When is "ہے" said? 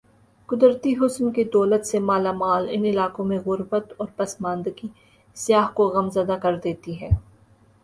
7.01-7.09